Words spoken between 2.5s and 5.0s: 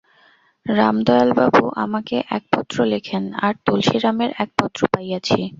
পত্র লেখেন, আর তুলসীরামের এক পত্র